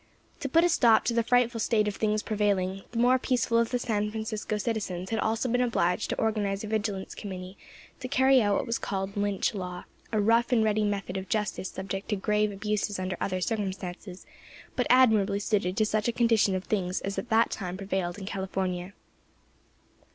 [0.39, 3.69] To put a stop to the frightful state of things prevailing, the more peaceful of
[3.69, 7.55] the San Francisco citizens had also been obliged to organise a Vigilance Committee
[7.99, 11.69] to carry out what was called Lynch law, a rough and ready method of justice
[11.69, 14.25] subject to grave abuses under other circumstances,
[14.75, 18.25] but admirably suited to such a condition of things as at that time prevailed in
[18.25, 18.93] California.